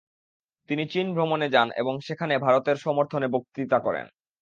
[0.69, 4.05] তিনি চীন ভ্রমণে যান এবং সেখানে ভারতের সমর্থনে বক্তৃতা করেন।